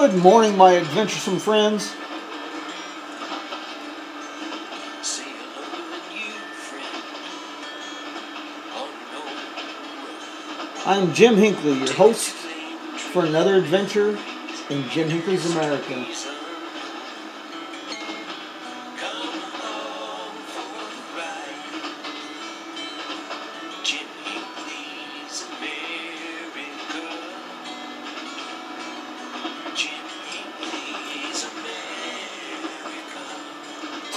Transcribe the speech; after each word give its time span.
Good 0.00 0.22
morning, 0.22 0.56
my 0.56 0.78
adventuresome 0.78 1.38
friends. 1.38 1.90
Say 5.02 5.24
hello 5.28 6.00
to 6.08 6.14
you, 6.16 6.32
friend. 6.56 7.04
Oh, 8.72 8.88
On 10.86 11.02
your 11.02 11.08
I'm 11.08 11.12
Jim 11.12 11.36
Hinckley, 11.36 11.74
your 11.74 11.92
host 11.92 12.30
for 12.30 13.26
another 13.26 13.56
adventure 13.56 14.18
in 14.70 14.88
Jim 14.88 15.10
Hinckley's 15.10 15.44
America. 15.54 16.06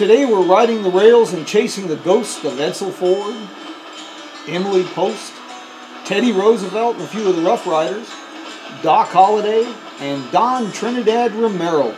Today 0.04 0.26
we're 0.26 0.46
riding 0.46 0.84
the 0.84 0.92
rails 0.92 1.32
and 1.32 1.48
chasing 1.48 1.88
the 1.88 1.96
ghosts 1.96 2.44
of 2.44 2.56
Edsel 2.56 2.92
Ford, 2.92 3.38
Emily 4.50 4.84
Post, 4.84 5.32
Teddy 6.04 6.34
Roosevelt, 6.34 6.96
and 6.96 7.06
a 7.06 7.08
few 7.08 7.26
of 7.26 7.38
the 7.38 7.42
Rough 7.42 7.66
Riders, 7.66 8.10
Doc 8.82 9.08
Holliday, 9.08 9.66
and 10.02 10.30
Don 10.30 10.74
Trinidad 10.74 11.34
Romero. 11.34 11.96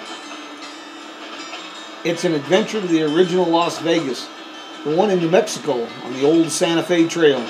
It's 2.03 2.23
an 2.25 2.35
adventure 2.35 2.79
to 2.79 2.85
the 2.85 3.01
original 3.01 3.47
Las 3.47 3.79
Vegas, 3.79 4.29
the 4.83 4.95
one 4.95 5.09
in 5.09 5.17
New 5.17 5.31
Mexico 5.31 5.87
on 6.03 6.13
the 6.13 6.25
old 6.25 6.51
Santa 6.51 6.83
Fe 6.83 7.07
Trail. 7.07 7.43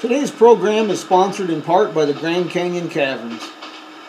Today's 0.00 0.30
program 0.30 0.88
is 0.88 1.02
sponsored 1.02 1.50
in 1.50 1.60
part 1.60 1.92
by 1.92 2.06
the 2.06 2.14
Grand 2.14 2.48
Canyon 2.48 2.88
Caverns, 2.88 3.42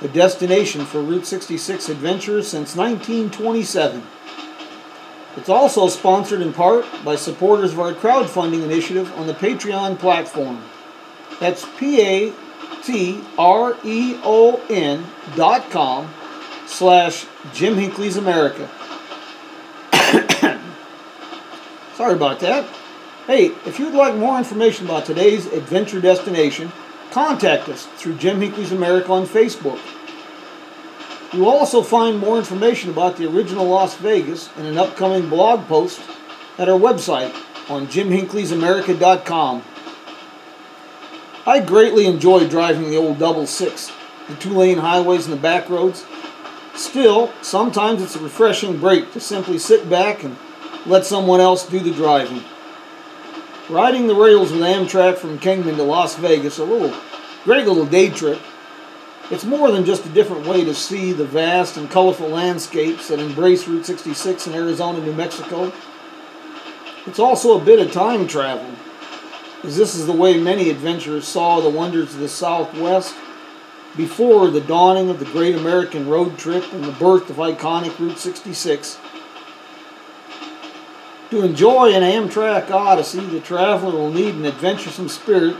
a 0.02 0.08
destination 0.08 0.86
for 0.86 1.02
Route 1.02 1.26
66 1.26 1.90
adventurers 1.90 2.48
since 2.48 2.76
1927. 2.76 4.04
It's 5.38 5.50
also 5.50 5.88
sponsored 5.88 6.42
in 6.42 6.54
part 6.54 6.86
by 7.04 7.16
supporters 7.16 7.74
of 7.74 7.80
our 7.80 7.94
crowdfunding 7.94 8.64
initiative 8.64 9.12
on 9.14 9.28
the 9.28 9.34
Patreon 9.34 10.00
platform. 10.00 10.64
That's 11.40 11.66
P 11.78 12.02
A 12.02 12.34
T 12.84 13.22
R 13.38 13.78
E 13.84 14.20
O 14.24 14.62
N 14.70 15.06
dot 15.36 15.70
com 15.70 16.12
slash 16.66 17.28
Jim 17.54 17.76
Hinckley's 17.76 18.18
America. 18.18 18.68
Sorry 21.96 22.14
about 22.14 22.40
that. 22.40 22.68
Hey, 23.28 23.48
if 23.66 23.78
you'd 23.78 23.94
like 23.94 24.16
more 24.16 24.38
information 24.38 24.86
about 24.86 25.06
today's 25.06 25.46
adventure 25.48 26.00
destination, 26.00 26.72
contact 27.18 27.68
us 27.68 27.88
through 27.98 28.14
Jim 28.16 28.40
Hinckley's 28.40 28.72
America 28.72 29.12
on 29.12 29.26
Facebook. 29.26 29.80
You 31.34 31.40
will 31.40 31.50
also 31.50 31.82
find 31.82 32.20
more 32.20 32.38
information 32.38 32.92
about 32.92 33.18
the 33.18 33.28
original 33.28 33.66
Las 33.66 33.96
Vegas 33.96 34.56
in 34.56 34.68
an 34.68 34.78
upcoming 34.78 35.28
blog 35.28 35.68
post 35.68 36.00
at 36.60 36.70
our 36.70 36.80
website 36.80 37.34
on 37.72 37.88
jimhinckleysamerica.com. 37.88 39.64
I 41.48 41.60
greatly 41.60 42.06
enjoy 42.06 42.48
driving 42.48 42.92
the 42.92 42.98
old 42.98 43.18
double 43.18 43.48
six, 43.48 43.92
the 44.30 44.36
two 44.36 44.52
lane 44.52 44.78
highways 44.78 45.26
and 45.26 45.34
the 45.34 45.42
back 45.42 45.70
roads. 45.70 46.06
Still, 46.76 47.34
sometimes 47.42 48.04
it's 48.04 48.16
a 48.16 48.20
refreshing 48.20 48.78
break 48.78 49.12
to 49.14 49.20
simply 49.20 49.58
sit 49.58 49.90
back 49.90 50.24
and 50.24 50.38
let 50.86 51.04
someone 51.04 51.42
else 51.42 51.68
do 51.68 51.80
the 51.80 51.90
driving. 51.90 52.44
Riding 53.70 54.06
the 54.06 54.14
rails 54.14 54.52
with 54.52 54.62
Amtrak 54.62 55.18
from 55.18 55.40
Kingman 55.40 55.78
to 55.78 55.84
Las 55.84 56.16
Vegas, 56.16 56.60
a 56.60 56.64
little 56.64 56.96
great 57.48 57.66
little 57.66 57.86
day 57.86 58.10
trip. 58.10 58.42
It's 59.32 59.46
more 59.46 59.72
than 59.72 59.86
just 59.86 60.06
a 60.06 60.10
different 60.10 60.46
way 60.46 60.66
to 60.66 60.76
see 60.76 61.14
the 61.14 61.24
vast 61.24 61.78
and 61.78 61.90
colorful 61.90 62.28
landscapes 62.28 63.08
that 63.08 63.22
embrace 63.22 63.66
Route 63.70 63.86
66 63.86 64.48
in 64.48 64.54
Arizona, 64.54 65.00
New 65.00 65.14
Mexico. 65.14 65.72
It's 67.06 67.20
also 67.20 67.58
a 67.58 67.64
bit 67.64 67.80
of 67.80 67.94
time 67.94 68.28
travel, 68.28 68.70
as 69.64 69.78
this 69.78 69.96
is 69.96 70.06
the 70.06 70.12
way 70.12 70.38
many 70.38 70.70
adventurers 70.70 71.26
saw 71.26 71.62
the 71.62 71.70
wonders 71.70 72.14
of 72.14 72.20
the 72.20 72.28
Southwest 72.28 73.16
before 73.96 74.50
the 74.50 74.60
dawning 74.60 75.10
of 75.10 75.20
the 75.20 75.26
great 75.26 75.56
American 75.56 76.10
road 76.10 76.38
trip 76.38 76.66
and 76.74 76.84
the 76.84 76.92
birth 76.92 77.30
of 77.30 77.38
iconic 77.38 77.98
Route 77.98 78.20
66. 78.20 79.00
To 81.30 81.46
enjoy 81.46 81.94
an 81.94 82.04
Amtrak 82.04 82.70
ah, 82.72 82.90
odyssey, 82.90 83.22
the 83.22 83.40
traveler 83.40 83.94
will 83.94 84.12
need 84.12 84.36
an 84.36 84.46
adventuresome 84.46 85.08
spirit. 85.08 85.56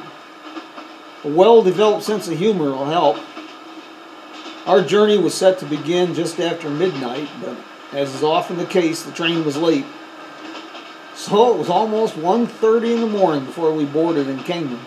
A 1.24 1.30
well 1.30 1.62
developed 1.62 2.04
sense 2.04 2.28
of 2.28 2.38
humor 2.38 2.72
will 2.72 2.86
help. 2.86 3.18
Our 4.66 4.82
journey 4.82 5.18
was 5.18 5.34
set 5.34 5.60
to 5.60 5.66
begin 5.66 6.14
just 6.14 6.40
after 6.40 6.70
midnight, 6.70 7.30
but 7.42 7.58
as 7.94 8.14
is 8.14 8.24
often 8.24 8.58
the 8.58 8.66
case, 8.66 9.04
the 9.04 9.12
train 9.12 9.46
was 9.46 9.58
late. 9.58 9.86
So 11.16 11.54
it 11.54 11.58
was 11.58 11.70
almost 11.70 12.16
1.30 12.16 12.96
in 12.96 13.02
the 13.02 13.08
morning 13.08 13.46
before 13.46 13.74
we 13.74 13.86
boarded 13.86 14.28
in 14.28 14.40
Kingman. 14.40 14.80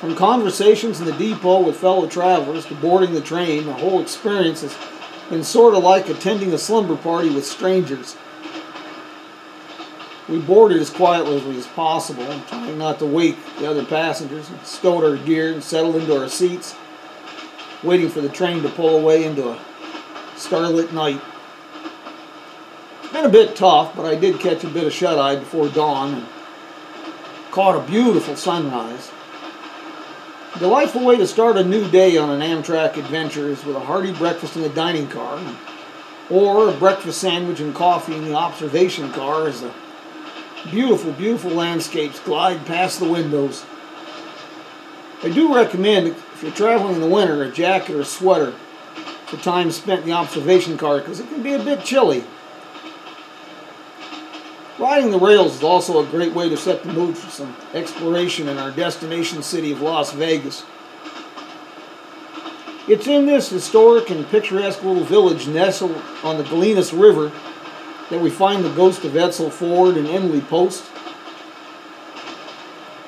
From 0.00 0.14
conversations 0.14 1.00
in 1.00 1.06
the 1.06 1.12
depot 1.12 1.62
with 1.62 1.78
fellow 1.78 2.06
travelers 2.06 2.66
to 2.66 2.74
boarding 2.74 3.14
the 3.14 3.22
train, 3.22 3.64
the 3.64 3.72
whole 3.72 4.02
experience 4.02 4.60
has 4.60 4.76
been 5.30 5.42
sort 5.42 5.74
of 5.74 5.82
like 5.82 6.08
attending 6.08 6.52
a 6.52 6.58
slumber 6.58 6.96
party 6.96 7.30
with 7.30 7.46
strangers. 7.46 8.16
We 10.28 10.38
boarded 10.38 10.80
as 10.80 10.88
quietly 10.88 11.58
as 11.58 11.66
possible, 11.66 12.26
trying 12.48 12.78
not 12.78 12.98
to 13.00 13.06
wake 13.06 13.36
the 13.58 13.68
other 13.68 13.84
passengers, 13.84 14.48
and 14.48 14.64
stowed 14.64 15.04
our 15.04 15.16
gear 15.16 15.52
and 15.52 15.62
settled 15.62 15.96
into 15.96 16.18
our 16.18 16.28
seats, 16.28 16.74
waiting 17.82 18.08
for 18.08 18.22
the 18.22 18.30
train 18.30 18.62
to 18.62 18.70
pull 18.70 18.96
away 18.96 19.24
into 19.24 19.50
a 19.50 19.60
starlit 20.36 20.94
night. 20.94 21.20
Been 23.12 23.26
a 23.26 23.28
bit 23.28 23.54
tough, 23.54 23.94
but 23.94 24.06
I 24.06 24.14
did 24.14 24.40
catch 24.40 24.64
a 24.64 24.68
bit 24.68 24.84
of 24.84 24.92
shut 24.92 25.18
eye 25.18 25.36
before 25.36 25.68
dawn 25.68 26.14
and 26.14 26.26
caught 27.50 27.76
a 27.76 27.86
beautiful 27.86 28.34
sunrise. 28.34 29.10
A 30.54 30.58
delightful 30.58 31.04
way 31.04 31.18
to 31.18 31.26
start 31.26 31.58
a 31.58 31.64
new 31.64 31.88
day 31.90 32.16
on 32.16 32.30
an 32.30 32.40
Amtrak 32.40 32.96
adventure 32.96 33.50
is 33.50 33.64
with 33.64 33.76
a 33.76 33.80
hearty 33.80 34.12
breakfast 34.12 34.56
in 34.56 34.62
the 34.62 34.68
dining 34.70 35.08
car, 35.08 35.38
or 36.30 36.70
a 36.70 36.72
breakfast 36.72 37.20
sandwich 37.20 37.60
and 37.60 37.74
coffee 37.74 38.16
in 38.16 38.24
the 38.24 38.34
observation 38.34 39.12
car 39.12 39.48
as 39.48 39.60
the 39.60 39.70
beautiful, 40.70 41.12
beautiful 41.12 41.50
landscapes 41.50 42.20
glide 42.20 42.64
past 42.66 42.98
the 43.00 43.08
windows. 43.08 43.64
I 45.22 45.30
do 45.30 45.54
recommend, 45.54 46.08
if 46.08 46.42
you're 46.42 46.52
traveling 46.52 46.96
in 46.96 47.00
the 47.00 47.08
winter, 47.08 47.42
a 47.42 47.50
jacket 47.50 47.96
or 47.96 48.04
sweater 48.04 48.52
for 49.26 49.36
time 49.38 49.70
spent 49.70 50.00
in 50.00 50.06
the 50.06 50.12
observation 50.12 50.76
car 50.76 50.98
because 50.98 51.20
it 51.20 51.28
can 51.28 51.42
be 51.42 51.54
a 51.54 51.58
bit 51.58 51.84
chilly. 51.84 52.24
Riding 54.78 55.12
the 55.12 55.18
rails 55.20 55.54
is 55.54 55.62
also 55.62 56.04
a 56.04 56.10
great 56.10 56.32
way 56.32 56.48
to 56.48 56.56
set 56.56 56.82
the 56.82 56.92
mood 56.92 57.16
for 57.16 57.30
some 57.30 57.56
exploration 57.72 58.48
in 58.48 58.58
our 58.58 58.70
destination 58.70 59.42
city 59.42 59.72
of 59.72 59.80
Las 59.80 60.12
Vegas. 60.12 60.64
It's 62.86 63.06
in 63.06 63.24
this 63.24 63.48
historic 63.48 64.10
and 64.10 64.28
picturesque 64.28 64.82
little 64.82 65.04
village 65.04 65.46
nestled 65.46 66.02
on 66.22 66.36
the 66.36 66.44
Gallinas 66.44 66.92
River 66.92 67.32
that 68.10 68.20
we 68.20 68.30
find 68.30 68.64
the 68.64 68.74
ghost 68.74 69.04
of 69.04 69.12
Edsel 69.12 69.50
Ford 69.50 69.96
and 69.96 70.06
Emily 70.06 70.40
Post. 70.40 70.84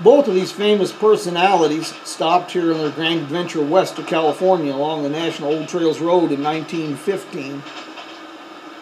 Both 0.00 0.28
of 0.28 0.34
these 0.34 0.52
famous 0.52 0.92
personalities 0.92 1.94
stopped 2.04 2.50
here 2.50 2.72
on 2.72 2.78
their 2.78 2.90
grand 2.90 3.20
adventure 3.20 3.62
west 3.62 3.96
to 3.96 4.02
California 4.02 4.72
along 4.72 5.02
the 5.02 5.08
National 5.08 5.54
Old 5.54 5.68
Trails 5.68 6.00
Road 6.00 6.32
in 6.32 6.42
1915. 6.42 7.62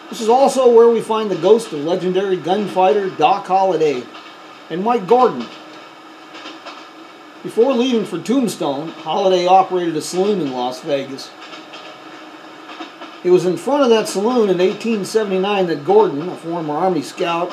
This 0.09 0.21
is 0.21 0.29
also 0.29 0.71
where 0.71 0.89
we 0.89 1.01
find 1.01 1.31
the 1.31 1.35
ghost 1.35 1.71
of 1.73 1.79
legendary 1.79 2.37
gunfighter 2.37 3.09
Doc 3.09 3.47
Holliday 3.47 4.03
and 4.69 4.83
Mike 4.83 5.07
Gordon. 5.07 5.45
Before 7.43 7.73
leaving 7.73 8.05
for 8.05 8.19
Tombstone, 8.19 8.89
Holliday 8.89 9.47
operated 9.47 9.95
a 9.95 10.01
saloon 10.01 10.41
in 10.41 10.51
Las 10.51 10.81
Vegas. 10.81 11.29
It 13.25 13.31
was 13.31 13.47
in 13.47 13.57
front 13.57 13.81
of 13.81 13.89
that 13.89 14.07
saloon 14.07 14.51
in 14.51 14.59
1879 14.59 15.65
that 15.65 15.83
Gordon, 15.83 16.29
a 16.29 16.35
former 16.35 16.75
Army 16.75 17.01
scout, 17.01 17.51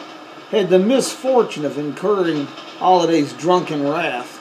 had 0.51 0.69
the 0.69 0.79
misfortune 0.79 1.65
of 1.65 1.79
incurring 1.79 2.45
Holliday's 2.79 3.33
drunken 3.33 3.89
wrath. 3.89 4.39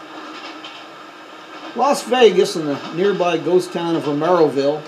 Las 1.77 2.03
Vegas 2.03 2.57
and 2.57 2.67
the 2.67 2.93
nearby 2.95 3.37
ghost 3.37 3.71
town 3.71 3.95
of 3.95 4.03
Romeroville 4.03 4.83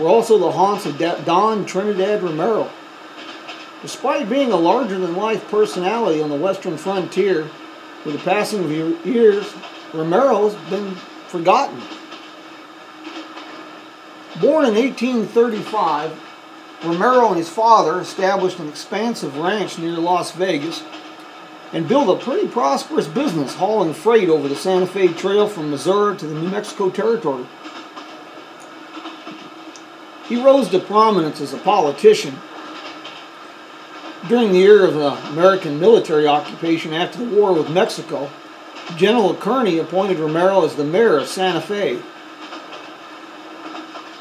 were 0.00 0.08
also 0.08 0.38
the 0.38 0.50
haunts 0.50 0.86
of 0.86 0.98
Don 0.98 1.64
Trinidad 1.66 2.20
Romero. 2.24 2.68
Despite 3.80 4.28
being 4.28 4.50
a 4.50 4.56
larger 4.56 4.98
than 4.98 5.14
life 5.14 5.48
personality 5.52 6.20
on 6.20 6.30
the 6.30 6.34
western 6.34 6.78
frontier, 6.78 7.48
with 8.04 8.16
the 8.16 8.22
passing 8.24 8.64
of 8.64 8.72
ye- 8.72 8.98
years, 9.04 9.54
Romero 9.94 10.48
has 10.48 10.68
been 10.68 10.96
forgotten. 11.28 11.80
Born 14.40 14.64
in 14.64 14.74
1835, 14.74 16.18
Romero 16.84 17.28
and 17.28 17.36
his 17.36 17.50
father 17.50 18.00
established 18.00 18.58
an 18.58 18.68
expansive 18.68 19.36
ranch 19.36 19.78
near 19.78 19.98
Las 19.98 20.32
Vegas 20.32 20.82
and 21.72 21.86
built 21.86 22.08
a 22.08 22.24
pretty 22.24 22.48
prosperous 22.48 23.06
business 23.06 23.54
hauling 23.54 23.92
freight 23.92 24.30
over 24.30 24.48
the 24.48 24.56
Santa 24.56 24.86
Fe 24.86 25.08
Trail 25.08 25.46
from 25.46 25.70
Missouri 25.70 26.16
to 26.16 26.26
the 26.26 26.34
New 26.34 26.48
Mexico 26.48 26.88
Territory. 26.88 27.44
He 30.26 30.42
rose 30.42 30.68
to 30.70 30.78
prominence 30.78 31.40
as 31.40 31.52
a 31.52 31.58
politician 31.58 32.38
during 34.28 34.52
the 34.52 34.58
year 34.58 34.86
of 34.86 34.94
the 34.94 35.12
American 35.32 35.78
military 35.78 36.26
occupation 36.26 36.94
after 36.94 37.18
the 37.18 37.36
war 37.36 37.52
with 37.52 37.68
Mexico. 37.68 38.30
General 38.96 39.34
Kearny 39.34 39.80
appointed 39.80 40.18
Romero 40.18 40.64
as 40.64 40.76
the 40.76 40.84
mayor 40.84 41.18
of 41.18 41.28
Santa 41.28 41.60
Fe. 41.60 42.00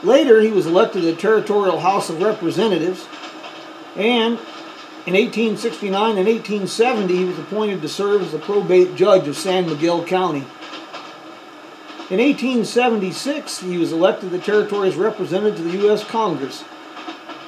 Later, 0.04 0.42
he 0.42 0.52
was 0.52 0.66
elected 0.66 1.02
to 1.02 1.12
the 1.12 1.16
Territorial 1.16 1.80
House 1.80 2.10
of 2.10 2.22
Representatives, 2.22 3.08
and 3.96 4.40
in 5.06 5.14
1869 5.14 6.18
and 6.18 6.28
1870, 6.28 7.16
he 7.16 7.26
was 7.26 7.40
appointed 7.40 7.82
to 7.82 7.90
serve 7.90 8.22
as 8.22 8.32
the 8.32 8.40
probate 8.40 8.96
judge 8.96 9.28
of 9.28 9.36
San 9.36 9.66
Miguel 9.66 10.06
County. 10.06 10.46
In 12.10 12.20
1876, 12.20 13.60
he 13.60 13.78
was 13.78 13.92
elected 13.92 14.32
the 14.32 14.40
territory's 14.40 14.96
representative 14.96 15.58
to 15.58 15.64
the 15.64 15.78
U.S. 15.86 16.04
Congress. 16.04 16.64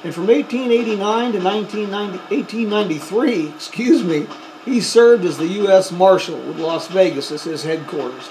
And 0.04 0.14
from 0.14 0.26
1889 0.26 1.32
to 1.32 1.38
1893, 1.38 3.48
excuse 3.54 4.04
me, 4.04 4.26
he 4.64 4.80
served 4.80 5.24
as 5.24 5.38
the 5.38 5.46
U.S. 5.46 5.90
Marshal 5.90 6.38
with 6.38 6.58
Las 6.58 6.86
Vegas 6.88 7.32
as 7.32 7.44
his 7.44 7.64
headquarters. 7.64 8.28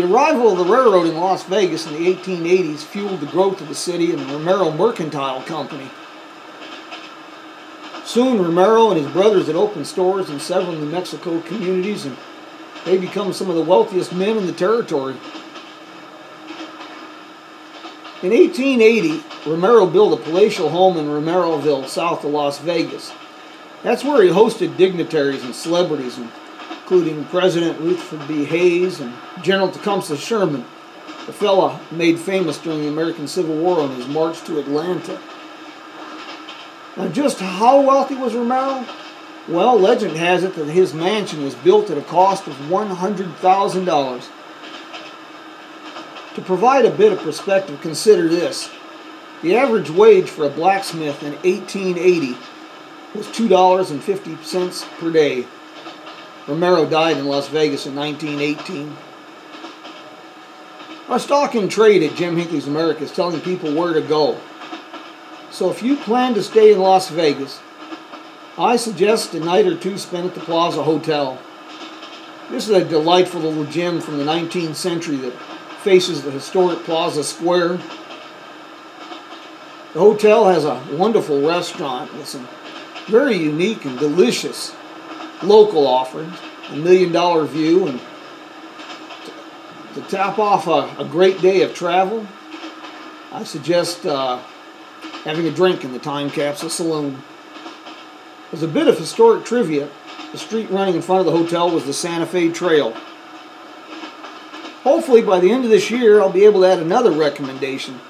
The 0.00 0.06
arrival 0.06 0.52
of 0.52 0.56
the 0.56 0.64
railroad 0.64 1.08
in 1.08 1.16
Las 1.16 1.44
Vegas 1.44 1.86
in 1.86 1.92
the 1.92 2.14
1880s 2.14 2.78
fueled 2.78 3.20
the 3.20 3.26
growth 3.26 3.60
of 3.60 3.68
the 3.68 3.74
city 3.74 4.12
and 4.12 4.18
the 4.18 4.32
Romero 4.32 4.72
Mercantile 4.72 5.42
Company. 5.42 5.90
Soon, 8.06 8.42
Romero 8.42 8.90
and 8.90 8.98
his 8.98 9.12
brothers 9.12 9.46
had 9.46 9.56
opened 9.56 9.86
stores 9.86 10.30
in 10.30 10.40
several 10.40 10.72
New 10.72 10.86
Mexico 10.86 11.42
communities 11.42 12.06
and 12.06 12.16
they 12.86 12.96
become 12.96 13.34
some 13.34 13.50
of 13.50 13.56
the 13.56 13.62
wealthiest 13.62 14.14
men 14.14 14.38
in 14.38 14.46
the 14.46 14.54
territory. 14.54 15.16
In 18.22 18.30
1880, 18.30 19.22
Romero 19.50 19.84
built 19.84 20.18
a 20.18 20.22
palatial 20.22 20.70
home 20.70 20.96
in 20.96 21.08
Romeroville, 21.08 21.86
south 21.86 22.24
of 22.24 22.30
Las 22.30 22.58
Vegas. 22.58 23.12
That's 23.82 24.02
where 24.02 24.22
he 24.22 24.30
hosted 24.30 24.78
dignitaries 24.78 25.44
and 25.44 25.54
celebrities, 25.54 26.18
including 26.90 27.24
President 27.26 27.78
Rutherford 27.78 28.26
B. 28.26 28.44
Hayes 28.46 28.98
and 28.98 29.14
General 29.44 29.70
Tecumseh 29.70 30.16
Sherman, 30.16 30.64
the 31.26 31.32
fella 31.32 31.78
made 31.92 32.18
famous 32.18 32.58
during 32.58 32.80
the 32.80 32.88
American 32.88 33.28
Civil 33.28 33.54
War 33.54 33.78
on 33.78 33.94
his 33.94 34.08
march 34.08 34.42
to 34.46 34.58
Atlanta. 34.58 35.20
Now, 36.96 37.06
just 37.06 37.38
how 37.38 37.80
wealthy 37.80 38.16
was 38.16 38.34
Romero? 38.34 38.84
Well, 39.46 39.78
legend 39.78 40.16
has 40.16 40.42
it 40.42 40.56
that 40.56 40.64
his 40.64 40.92
mansion 40.92 41.44
was 41.44 41.54
built 41.54 41.90
at 41.90 41.98
a 41.98 42.02
cost 42.02 42.48
of 42.48 42.54
$100,000. 42.54 44.28
To 46.34 46.42
provide 46.42 46.86
a 46.86 46.90
bit 46.90 47.12
of 47.12 47.20
perspective, 47.20 47.80
consider 47.80 48.26
this. 48.26 48.68
The 49.42 49.54
average 49.54 49.90
wage 49.90 50.28
for 50.28 50.44
a 50.44 50.50
blacksmith 50.50 51.22
in 51.22 51.34
1880 51.34 52.36
was 53.14 53.28
$2.50 53.28 54.98
per 54.98 55.12
day. 55.12 55.46
Romero 56.50 56.84
died 56.84 57.16
in 57.16 57.26
Las 57.26 57.46
Vegas 57.46 57.86
in 57.86 57.94
1918. 57.94 58.96
Our 61.08 61.20
stock 61.20 61.54
and 61.54 61.70
trade 61.70 62.02
at 62.02 62.16
Jim 62.16 62.36
Hinckley's 62.36 62.66
America 62.66 63.04
is 63.04 63.12
telling 63.12 63.40
people 63.40 63.72
where 63.72 63.92
to 63.92 64.00
go. 64.00 64.36
So 65.52 65.70
if 65.70 65.80
you 65.80 65.96
plan 65.96 66.34
to 66.34 66.42
stay 66.42 66.72
in 66.72 66.80
Las 66.80 67.08
Vegas, 67.08 67.60
I 68.58 68.74
suggest 68.74 69.32
a 69.34 69.38
night 69.38 69.68
or 69.68 69.76
two 69.76 69.96
spent 69.96 70.26
at 70.26 70.34
the 70.34 70.40
Plaza 70.40 70.82
Hotel. 70.82 71.38
This 72.50 72.68
is 72.68 72.74
a 72.74 72.84
delightful 72.84 73.42
little 73.42 73.64
gym 73.66 74.00
from 74.00 74.18
the 74.18 74.24
19th 74.24 74.74
century 74.74 75.18
that 75.18 75.38
faces 75.84 76.24
the 76.24 76.32
historic 76.32 76.80
Plaza 76.80 77.22
Square. 77.22 77.76
The 79.92 80.00
hotel 80.00 80.48
has 80.48 80.64
a 80.64 80.82
wonderful 80.96 81.46
restaurant 81.46 82.12
with 82.14 82.26
some 82.26 82.48
very 83.06 83.36
unique 83.36 83.84
and 83.84 83.96
delicious 84.00 84.74
local 85.42 85.86
offerings, 85.86 86.36
a 86.70 86.76
million 86.76 87.12
dollar 87.12 87.44
view, 87.44 87.86
and 87.88 88.00
to 89.94 90.02
top 90.02 90.38
off 90.38 90.66
a, 90.66 91.02
a 91.02 91.04
great 91.04 91.40
day 91.40 91.62
of 91.62 91.74
travel, 91.74 92.26
I 93.32 93.44
suggest 93.44 94.06
uh, 94.06 94.38
having 95.24 95.46
a 95.46 95.50
drink 95.50 95.84
in 95.84 95.92
the 95.92 95.98
Time 95.98 96.30
Capsule 96.30 96.70
Saloon. 96.70 97.22
As 98.52 98.62
a 98.62 98.68
bit 98.68 98.88
of 98.88 98.98
historic 98.98 99.44
trivia, 99.44 99.88
the 100.32 100.38
street 100.38 100.70
running 100.70 100.94
in 100.94 101.02
front 101.02 101.20
of 101.20 101.26
the 101.26 101.36
hotel 101.36 101.70
was 101.70 101.86
the 101.86 101.92
Santa 101.92 102.26
Fe 102.26 102.50
Trail. 102.50 102.92
Hopefully, 104.82 105.22
by 105.22 105.40
the 105.40 105.50
end 105.50 105.64
of 105.64 105.70
this 105.70 105.90
year, 105.90 106.20
I'll 106.20 106.32
be 106.32 106.44
able 106.44 106.62
to 106.62 106.66
add 106.66 106.78
another 106.78 107.10
recommendation. 107.10 108.00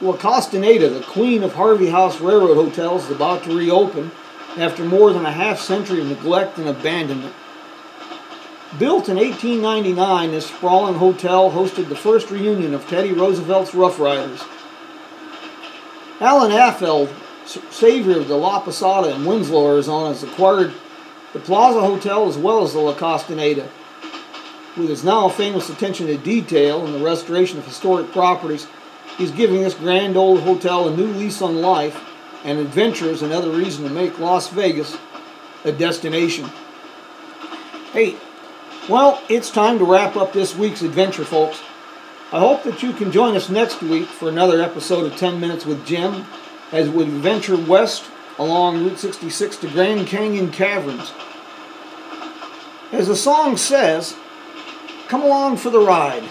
La 0.00 0.16
Castaneda, 0.16 0.88
the 0.88 1.02
queen 1.02 1.42
of 1.42 1.54
Harvey 1.54 1.88
House 1.88 2.20
Railroad 2.20 2.54
hotels, 2.54 3.04
is 3.04 3.10
about 3.10 3.44
to 3.44 3.56
reopen 3.56 4.10
after 4.56 4.84
more 4.84 5.12
than 5.12 5.26
a 5.26 5.32
half 5.32 5.60
century 5.60 6.00
of 6.00 6.06
neglect 6.06 6.58
and 6.58 6.68
abandonment. 6.68 7.34
Built 8.78 9.08
in 9.08 9.16
1899, 9.16 10.30
this 10.30 10.46
sprawling 10.46 10.96
hotel 10.96 11.50
hosted 11.50 11.88
the 11.88 11.96
first 11.96 12.30
reunion 12.30 12.74
of 12.74 12.86
Teddy 12.86 13.12
Roosevelt's 13.12 13.74
Rough 13.74 13.98
Riders. 13.98 14.42
Alan 16.20 16.50
Affeldt 16.50 17.10
savior 17.70 18.18
of 18.18 18.28
the 18.28 18.36
La 18.36 18.60
Posada 18.60 19.14
in 19.14 19.24
Winslow, 19.24 19.72
Arizona, 19.72 20.08
has 20.08 20.22
acquired 20.22 20.72
the 21.32 21.38
Plaza 21.38 21.80
Hotel 21.80 22.28
as 22.28 22.36
well 22.36 22.62
as 22.62 22.72
the 22.72 22.80
La 22.80 22.94
Castaneda. 22.94 23.68
With 24.76 24.90
his 24.90 25.02
now 25.02 25.28
famous 25.28 25.70
attention 25.70 26.06
to 26.08 26.16
detail 26.18 26.84
and 26.84 26.94
the 26.94 27.04
restoration 27.04 27.58
of 27.58 27.64
historic 27.64 28.12
properties, 28.12 28.66
he's 29.16 29.30
giving 29.30 29.62
this 29.62 29.74
grand 29.74 30.16
old 30.16 30.40
hotel 30.40 30.88
a 30.88 30.96
new 30.96 31.06
lease 31.06 31.40
on 31.40 31.60
life 31.60 32.04
and 32.44 32.58
adventure 32.58 33.06
is 33.06 33.22
another 33.22 33.50
reason 33.50 33.84
to 33.84 33.90
make 33.90 34.18
Las 34.18 34.48
Vegas 34.48 34.96
a 35.64 35.72
destination. 35.72 36.48
Hey, 37.92 38.16
well, 38.88 39.22
it's 39.28 39.50
time 39.50 39.78
to 39.78 39.84
wrap 39.84 40.16
up 40.16 40.32
this 40.32 40.56
week's 40.56 40.82
adventure, 40.82 41.24
folks. 41.24 41.60
I 42.32 42.38
hope 42.38 42.62
that 42.64 42.82
you 42.82 42.92
can 42.92 43.10
join 43.10 43.36
us 43.36 43.48
next 43.48 43.82
week 43.82 44.06
for 44.06 44.28
another 44.28 44.62
episode 44.62 45.10
of 45.10 45.18
10 45.18 45.40
Minutes 45.40 45.66
with 45.66 45.84
Jim 45.84 46.26
as 46.72 46.88
we 46.88 47.04
venture 47.04 47.56
west 47.56 48.04
along 48.38 48.84
Route 48.84 48.98
66 48.98 49.56
to 49.56 49.70
Grand 49.70 50.06
Canyon 50.06 50.50
Caverns. 50.50 51.12
As 52.92 53.08
the 53.08 53.16
song 53.16 53.56
says, 53.56 54.16
come 55.08 55.22
along 55.22 55.56
for 55.56 55.70
the 55.70 55.80
ride. 55.80 56.24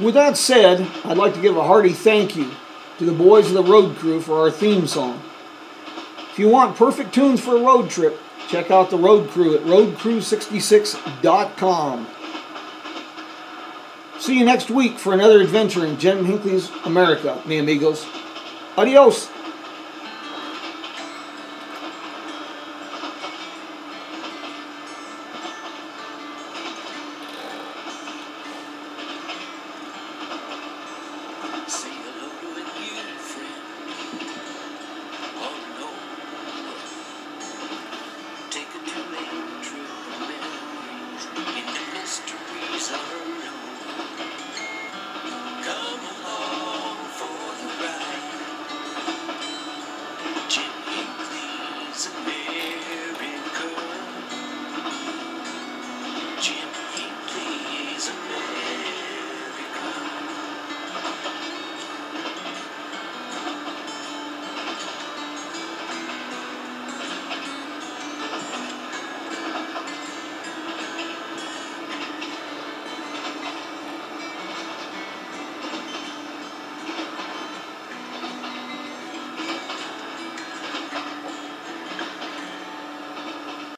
With 0.00 0.14
that 0.14 0.36
said, 0.36 0.86
I'd 1.04 1.18
like 1.18 1.34
to 1.34 1.40
give 1.42 1.56
a 1.56 1.64
hearty 1.64 1.92
thank 1.92 2.36
you 2.36 2.50
to 2.98 3.04
the 3.04 3.12
boys 3.12 3.48
of 3.48 3.54
the 3.54 3.62
road 3.62 3.96
crew 3.96 4.20
for 4.20 4.40
our 4.40 4.50
theme 4.50 4.86
song. 4.86 5.22
If 6.30 6.38
you 6.38 6.48
want 6.48 6.76
perfect 6.76 7.14
tunes 7.14 7.40
for 7.40 7.56
a 7.56 7.62
road 7.62 7.88
trip, 7.90 8.20
check 8.48 8.70
out 8.70 8.90
the 8.90 8.98
road 8.98 9.30
crew 9.30 9.56
at 9.56 9.62
roadcrew66.com. 9.62 12.06
See 14.18 14.38
you 14.38 14.44
next 14.44 14.70
week 14.70 14.98
for 14.98 15.14
another 15.14 15.40
adventure 15.40 15.86
in 15.86 15.98
Jim 15.98 16.24
Hinckley's 16.24 16.70
America, 16.84 17.42
mi 17.46 17.58
amigos. 17.58 18.06
Adios. 18.76 19.28